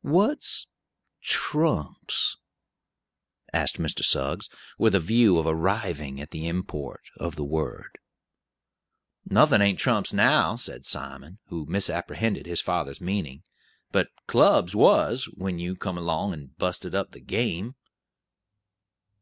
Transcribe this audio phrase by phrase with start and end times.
[0.00, 0.66] "What's
[1.20, 2.38] trumps?"
[3.52, 4.02] asked Mr.
[4.02, 4.48] Suggs,
[4.78, 7.98] with a view of arriving at the import of the word.
[9.26, 13.42] "Nothin' ain't trumps now," said Simon, who misapprehended his father's meaning,
[13.92, 17.74] "but clubs was, when you come along and busted up the game."